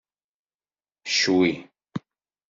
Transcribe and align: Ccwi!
Ccwi! 1.09 1.51